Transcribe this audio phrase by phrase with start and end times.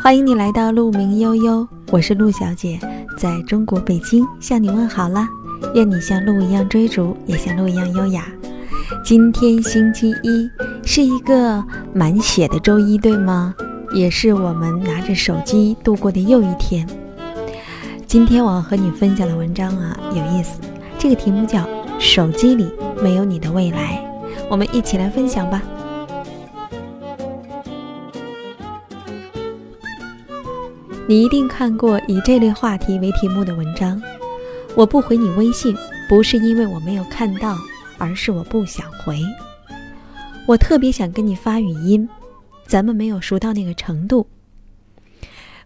[0.00, 2.80] 欢迎你来到鹿鸣悠悠，我是陆小姐，
[3.18, 5.28] 在中国北京向你问好啦！
[5.74, 8.24] 愿你像鹿一样追逐，也像鹿一样优雅。
[9.04, 10.48] 今天星期一，
[10.82, 11.62] 是一个
[11.92, 13.54] 满血的周一，对吗？
[13.92, 16.86] 也是我们拿着手机度过的又一天。
[18.06, 20.60] 今天我要和你分享的文章啊，有意思，
[20.98, 21.58] 这个题目叫
[21.98, 22.70] 《手机里
[23.02, 24.02] 没有你的未来》，
[24.48, 25.62] 我们一起来分享吧。
[31.06, 34.00] 你一定看过以这类话题为题目的文章。
[34.74, 35.74] 我不回你微信，
[36.08, 37.56] 不是因为我没有看到，
[37.96, 39.18] 而是我不想回。
[40.46, 42.08] 我特别想跟你发语音，
[42.68, 44.28] 咱们没有熟到那个程度。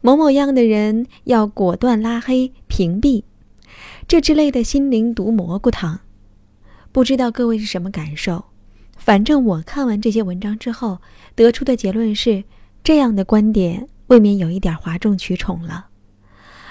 [0.00, 3.24] 某某样的人要果断拉黑、屏蔽，
[4.06, 6.00] 这之类的心灵毒蘑菇汤，
[6.92, 8.44] 不知道各位是什么感受？
[8.96, 10.98] 反正我看完这些文章之后，
[11.34, 12.44] 得出的结论是
[12.84, 13.88] 这样的观点。
[14.08, 15.86] 未免有一点哗众取宠了，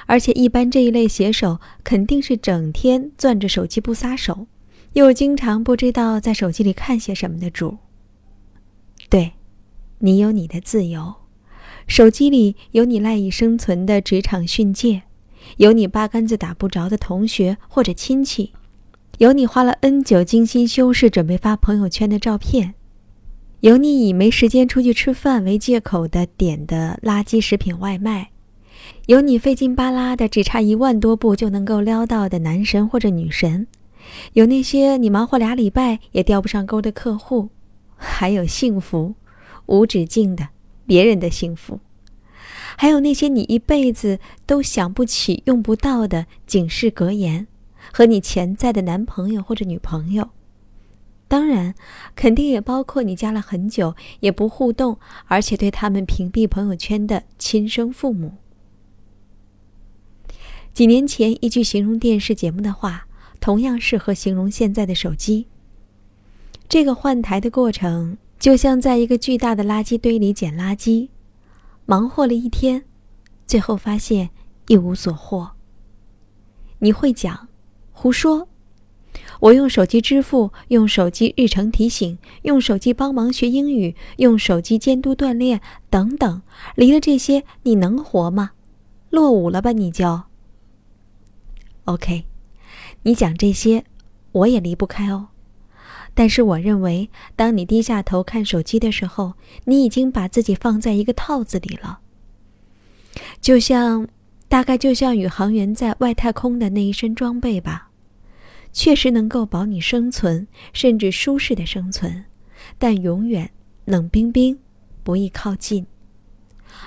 [0.07, 4.47] 而且一般这一类写手肯定是整天攥着手机不撒手，
[4.91, 7.77] 又经常不知道在手机里看些什么的主。
[9.09, 9.31] 对，
[9.99, 11.15] 你有你的自由，
[11.85, 15.01] 手机里有你赖以生存的职场训诫，
[15.57, 18.53] 有你八竿子打不着的同学或者亲戚，
[19.17, 22.75] 有你花了 N 久精心修饰准备发朋友圈的照片。
[23.59, 28.29] 有你以没时间出去吃饭为借口的点的垃圾食品外卖，
[29.07, 33.67] 有你费劲巴拉的只差一万多步就能够撩到的男神或者女神，
[34.31, 37.49] 有那些你忙活俩礼拜也钓不上钩的客户，
[37.97, 39.15] 还有幸福
[39.69, 40.49] 无止境的
[40.85, 41.79] 别人的幸福，
[42.75, 47.47] 还有那些你一辈子都想不起用不到的警示格言
[47.93, 50.29] 和你潜在的男朋友或者女朋友。
[51.27, 51.75] 当然，
[52.15, 58.33] 肯定也包括你加了很久也不互动，而且对他们屏蔽朋友圈的亲生父母。
[60.73, 63.05] 几年前一句形容电视节目的话，
[63.39, 65.45] 同样适合形容现在的手机。
[66.67, 71.09] 这个换台的过程，就像在一个巨大的垃圾堆里捡垃圾，
[71.85, 72.85] 忙活了一天，
[73.45, 74.29] 最后发现
[74.67, 75.51] 一无所获。
[76.79, 77.49] 你会讲，
[77.91, 78.47] 胡说。
[79.41, 86.41] 我用手机支付，用手机日程提醒，用手机帮忙学英语，用手机监督锻炼，等等。
[86.75, 88.51] 离了这些，你能活吗？
[89.09, 89.73] 落伍了吧？
[89.73, 90.23] 你就。
[91.85, 92.25] OK，
[93.03, 93.83] 你讲这些，
[94.31, 95.29] 我也离不开哦。
[96.13, 99.33] 但是我认为，当你低下头看手机的时候，
[99.65, 101.99] 你已经把自己放在一个套子里了。
[103.41, 104.07] 就像，
[104.47, 107.89] 大概就像宇航员在外太空的那一身装备吧。
[108.71, 112.25] 确实能够保你生存，甚至舒适的生存，
[112.77, 113.49] 但永远
[113.85, 114.59] 冷冰冰，
[115.03, 115.87] 不易靠近，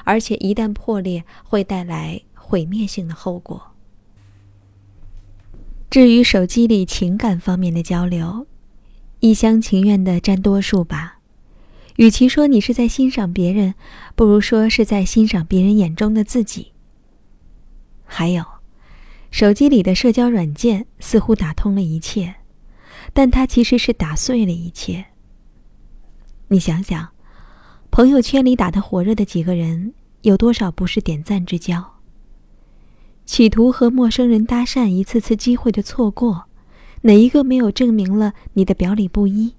[0.04, 3.72] 而且一旦破裂，会带来毁灭性的后果。
[5.90, 8.46] 至于手机里情感方面的交流，
[9.22, 11.20] 一厢情愿的占多数吧。
[11.94, 13.72] 与其说你是在欣赏别人，
[14.16, 16.72] 不如说是在欣赏别人眼中的自己。
[18.04, 18.44] 还有。
[19.30, 22.34] 手机里的社交软件似乎打通了一切，
[23.14, 25.06] 但它其实是打碎了一切。
[26.48, 27.08] 你想想，
[27.92, 32.00] 朋友圈里打得火热的几个人，有多少不是点赞之交？
[33.24, 36.46] 企图和陌生人搭讪一次次机会的错过，
[37.02, 39.54] 哪一个没有证明了你的表里不一？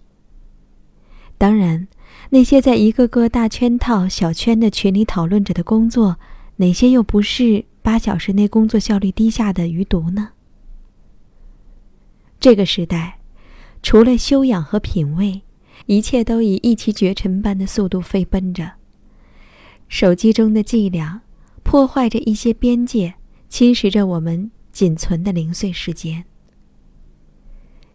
[1.37, 1.87] 当然，
[2.29, 6.17] 那些在一个个大圈套、小圈的群里讨论着的工作，
[6.57, 7.65] 哪些又不是？
[7.81, 10.29] 八小时内工作效率低下的余毒呢？
[12.39, 13.19] 这个时代，
[13.81, 15.41] 除了修养和品味，
[15.87, 18.75] 一切都以一骑绝尘般的速度飞奔着。
[19.89, 21.23] 手机中的伎俩，
[21.61, 23.15] 破坏着一些边界，
[23.49, 26.23] 侵蚀着我们仅存的零碎时间。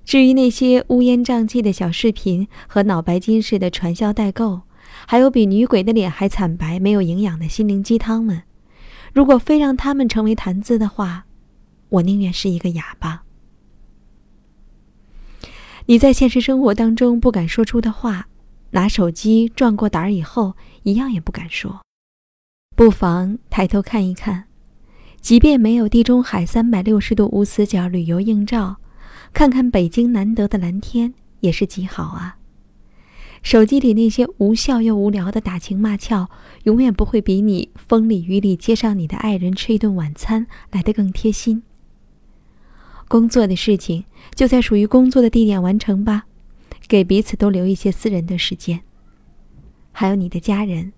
[0.08, 4.62] 至于那些乌烟瘴气的小视频和脑白金式的传销代购，
[5.06, 8.44] 还有比女鬼的脸还惨白、没有营养的心灵鸡汤们。
[9.12, 11.26] 如果非让他们成为谈资的话，
[11.90, 13.24] 我宁愿是一个哑巴。
[15.84, 18.28] 你在现实生活当中不敢说出的话，
[18.70, 21.82] 拿手机壮过胆儿以后，一样也不敢说。
[22.74, 24.44] 不妨抬头看一看，
[25.20, 28.78] 即便没有地中海三百六十度无死角旅游硬照，
[29.32, 32.38] 看看北京难得的蓝天也是极好啊。
[33.42, 36.28] 手机里那些无效又无聊的打情骂俏，
[36.64, 41.62] 永远不会比你风里雨里接上你的爱人吃一顿晚餐来得更贴心。
[43.06, 44.04] 工作的事情
[44.34, 46.24] 就在属于工作的地点完成吧，
[46.88, 48.80] 给彼此都留一些私人的时间。
[49.92, 50.92] 还有你的家人，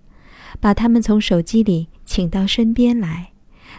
[0.59, 3.31] 把他们从手机里请到身边来，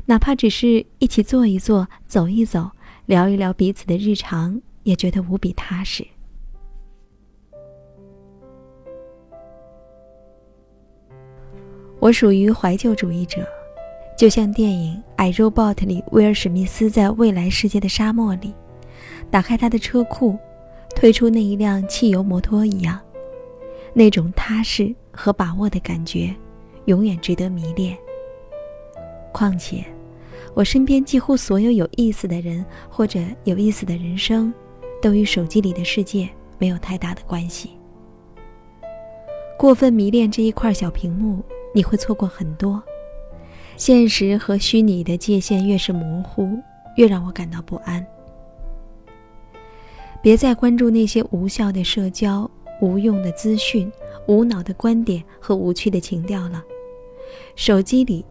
[0.07, 2.71] 哪怕只是一起坐一坐、走一走、
[3.13, 6.03] 聊一聊彼此的日常，也觉得无比踏实。
[12.01, 13.47] 我属于怀旧主义者，
[14.17, 18.55] 就像电影《I Robot》里威尔史密斯在未来世界的沙漠里，
[19.31, 20.39] 打开他的车库，
[20.97, 22.99] 推出那一辆汽油摩托一样，
[23.93, 26.35] 那种踏实和把握的感觉，
[26.87, 27.95] 永远值得迷恋。
[29.35, 29.85] 况且，
[30.55, 34.53] 我身边几乎所有有意思的人或者有意思的人生，
[35.01, 36.29] 都与手机里的世界
[36.59, 37.71] 没有太大的关系。
[39.59, 41.43] 过分迷恋这一块小屏幕。
[41.75, 42.83] 你会错过很多，
[43.79, 46.47] 现实和虚拟的界限越是模糊，
[46.97, 48.07] 越让我感到不安。
[50.21, 52.47] 别再关注那些无效的社交、
[52.83, 53.91] 无用的资讯、
[54.29, 56.63] 无脑的观点和无趣的情调了。
[57.57, 58.23] 手机里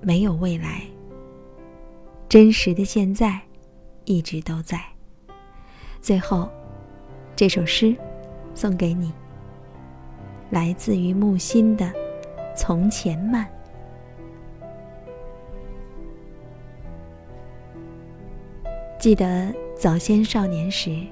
[0.00, 0.82] 没有未来，
[2.28, 3.40] 真实的现在
[4.04, 4.78] 一直都在。
[6.00, 6.48] 最后，
[7.34, 7.96] 这首诗
[8.54, 9.12] 送给你，
[10.50, 11.90] 来自于木心的。
[12.54, 13.48] 从前慢。
[18.98, 21.06] 记得早先少年时，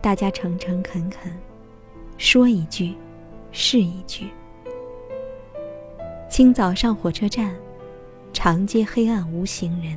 [0.00, 1.32] 大家诚诚恳恳，
[2.16, 2.96] 说一句
[3.52, 4.26] 是一句。
[6.28, 7.54] 清早上火车站，
[8.32, 9.96] 长街黑暗无行人，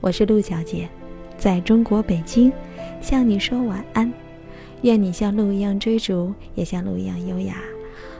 [0.00, 0.88] 我是陆小姐。
[1.36, 2.52] 在中国北京，
[3.00, 4.12] 向你说晚安。
[4.82, 7.56] 愿你像鹿一样追逐，也像鹿一样优雅。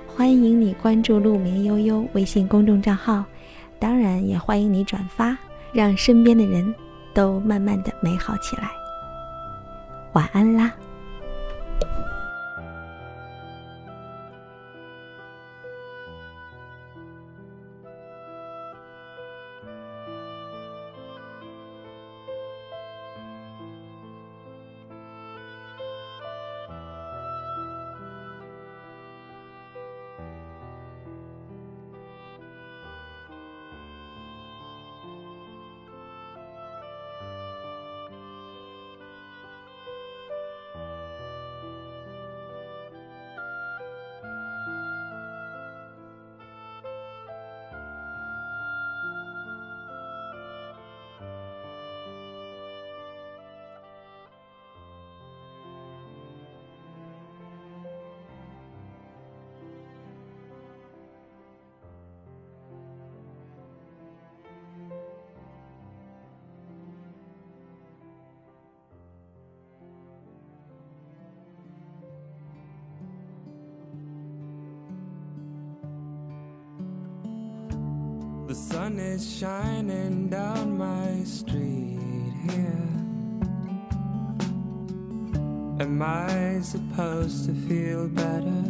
[0.07, 3.25] 欢迎你关注“鹿鸣悠悠”微信公众账号，
[3.79, 5.37] 当然也欢迎你转发，
[5.73, 6.75] 让身边的人
[7.15, 8.71] 都慢慢的美好起来。
[10.13, 10.73] 晚安啦。
[78.87, 82.89] Sun is shining down my street here.
[85.85, 88.63] Am I supposed to feel better?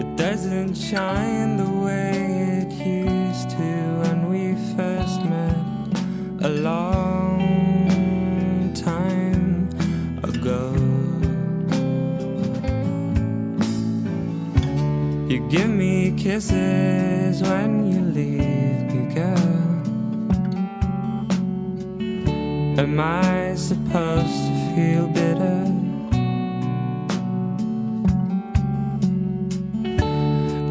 [0.00, 2.12] It doesn't shine the way
[2.62, 3.70] it used to
[4.02, 4.44] when we
[4.76, 5.62] first met.
[6.48, 6.91] A long
[16.22, 19.58] kisses when you leave me, girl.
[22.78, 25.62] Am I supposed to feel bitter?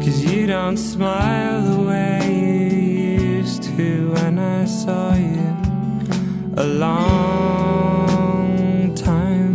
[0.02, 5.54] Cause you don't smile the way you used to when I saw you
[6.56, 8.14] a long
[8.94, 9.54] time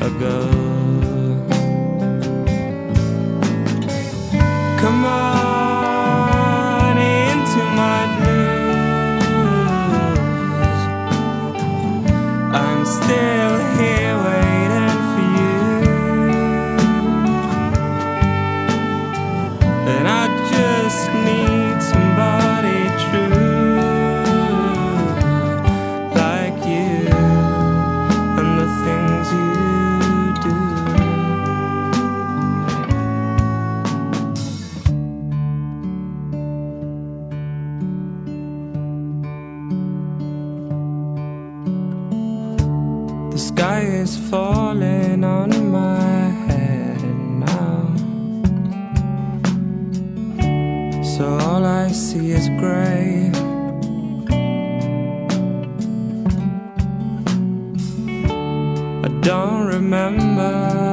[0.00, 0.61] ago.
[43.54, 47.02] Sky is falling on my head
[47.48, 47.94] now.
[51.02, 53.30] So all I see is gray.
[59.06, 60.91] I don't remember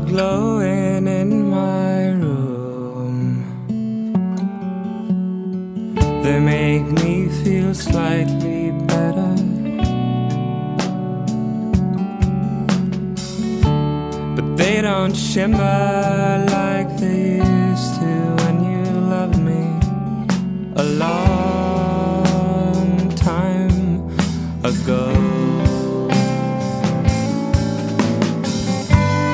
[0.00, 3.44] glowing in my room.
[6.22, 9.34] They make me feel slightly better.
[14.36, 19.64] But they don't shimmer like they used to when you loved me
[20.76, 22.18] a long
[23.16, 24.08] time
[24.62, 25.04] ago.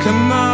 [0.04, 0.53] Come on